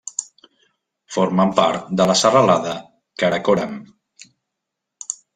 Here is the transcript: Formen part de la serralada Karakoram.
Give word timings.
Formen 1.17 1.51
part 1.59 1.91
de 1.99 2.07
la 2.11 2.15
serralada 2.21 2.73
Karakoram. 3.25 3.75